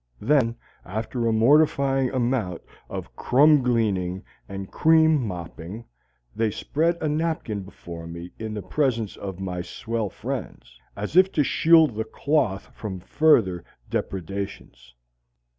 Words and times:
Then, 0.19 0.55
after 0.83 1.27
a 1.27 1.31
mortifying 1.31 2.09
amount 2.09 2.63
of 2.89 3.15
crumb 3.15 3.61
gleaning 3.61 4.23
and 4.49 4.71
cream 4.71 5.21
mopping, 5.27 5.85
they 6.35 6.49
spread 6.49 6.97
a 6.99 7.07
napkin 7.07 7.61
before 7.61 8.07
me 8.07 8.31
in 8.39 8.55
the 8.55 8.63
presence 8.63 9.15
of 9.15 9.39
my 9.39 9.61
swell 9.61 10.09
friends, 10.09 10.75
as 10.95 11.15
if 11.15 11.31
to 11.33 11.43
shield 11.43 11.93
the 11.93 12.03
cloth 12.03 12.71
from 12.73 12.99
further 12.99 13.63
depredations. 13.91 14.95